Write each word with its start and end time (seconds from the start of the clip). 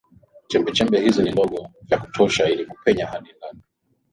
Chembechembe 0.47 0.99
hizi 1.01 1.23
ni 1.23 1.31
ndogo 1.31 1.69
vya 1.81 1.97
kutosha 1.97 2.49
ili 2.49 2.65
kupenya 2.65 3.05
hadi 3.07 3.33
ndani 3.37 3.59
ya 3.59 3.67